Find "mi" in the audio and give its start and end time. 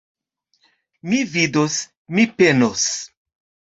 1.11-1.21, 2.13-2.25